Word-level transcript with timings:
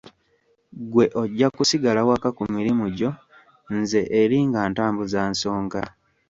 Ggwe 0.85 1.05
ojja 1.21 1.47
kusigala 1.55 2.01
waka 2.09 2.29
ku 2.37 2.43
mirimu 2.55 2.85
gyo 2.97 3.09
nze 3.77 4.01
eri 4.21 4.37
nga 4.47 4.61
ntambuza 4.71 5.19
nsonga. 5.31 5.81